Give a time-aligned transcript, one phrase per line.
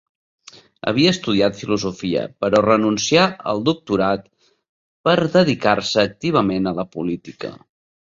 [0.91, 4.25] Havia estudiat filosofia, però renuncià el doctorat
[5.09, 7.53] per dedicar-se activament a la política.